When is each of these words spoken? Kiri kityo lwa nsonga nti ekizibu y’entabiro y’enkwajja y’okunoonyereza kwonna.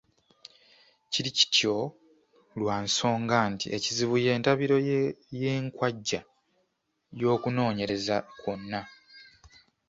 Kiri 1.11 1.31
kityo 1.37 1.75
lwa 2.59 2.75
nsonga 2.85 3.37
nti 3.51 3.67
ekizibu 3.77 4.15
y’entabiro 4.23 4.77
y’enkwajja 5.41 6.21
y’okunoonyereza 7.21 8.15
kwonna. 8.39 8.81